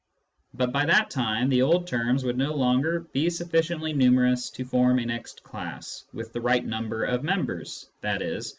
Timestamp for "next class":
5.05-6.05